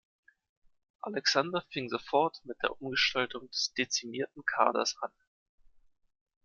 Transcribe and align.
Alexander 1.03 1.63
fing 1.71 1.87
sofort 1.89 2.41
mit 2.43 2.57
der 2.63 2.81
Umgestaltung 2.81 3.47
des 3.51 3.71
dezimierten 3.75 4.43
Kaders 4.47 4.97
an. 4.99 5.11